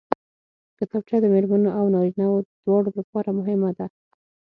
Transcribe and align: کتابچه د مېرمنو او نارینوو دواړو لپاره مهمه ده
کتابچه 0.79 1.17
د 1.21 1.25
مېرمنو 1.33 1.69
او 1.79 1.85
نارینوو 1.95 2.37
دواړو 2.65 2.89
لپاره 2.99 3.29
مهمه 3.39 3.69
ده 3.77 3.85